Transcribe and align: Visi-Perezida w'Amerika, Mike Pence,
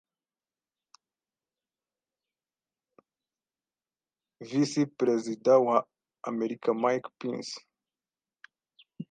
Visi-Perezida 4.47 5.51
w'Amerika, 6.27 6.69
Mike 6.81 7.09
Pence, 7.19 7.53